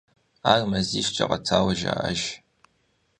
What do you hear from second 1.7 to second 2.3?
жаӏэж.